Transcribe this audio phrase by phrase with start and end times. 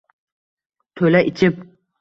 [1.03, 1.63] To’la ichib